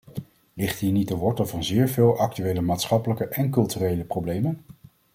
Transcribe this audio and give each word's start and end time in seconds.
Ligt 0.53 0.77
hier 0.79 0.91
niet 0.91 1.07
de 1.07 1.15
wortel 1.15 1.45
van 1.45 1.63
zeer 1.63 1.87
veel 1.89 2.17
actuele 2.17 2.61
maatschappelijke 2.61 3.27
en 3.27 3.49
culturele 3.49 4.03
problemen? 4.03 4.61